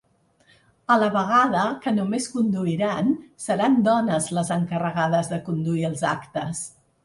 A 0.95 0.95
la 1.01 1.09
vegada, 1.17 1.65
que 1.83 1.93
només 1.97 2.25
conduiran 2.37 3.13
seran 3.45 3.79
dones 3.91 4.33
les 4.39 4.53
encarregades 4.59 5.33
de 5.37 5.43
conduir 5.51 5.91
els 5.95 6.07
actes. 6.19 6.69